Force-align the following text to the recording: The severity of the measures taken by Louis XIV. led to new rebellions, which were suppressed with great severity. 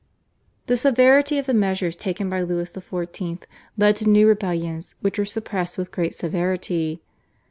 The 0.65 0.77
severity 0.77 1.37
of 1.37 1.45
the 1.45 1.53
measures 1.53 1.95
taken 1.95 2.27
by 2.27 2.41
Louis 2.41 2.67
XIV. 2.73 3.43
led 3.77 3.95
to 3.97 4.09
new 4.09 4.25
rebellions, 4.27 4.95
which 5.01 5.19
were 5.19 5.25
suppressed 5.25 5.77
with 5.77 5.91
great 5.91 6.15
severity. 6.15 7.03